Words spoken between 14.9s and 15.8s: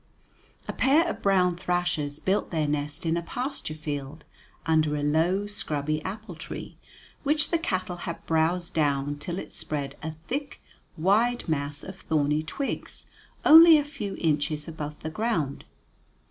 the ground.